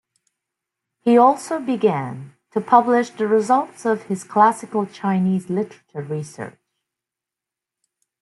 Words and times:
He 1.01 1.15
also 1.15 1.59
began 1.59 2.33
to 2.53 2.59
publish 2.59 3.11
the 3.11 3.27
results 3.27 3.85
of 3.85 4.01
his 4.05 4.23
classical 4.23 4.87
Chinese 4.87 5.47
literature 5.47 6.01
research. 6.01 6.57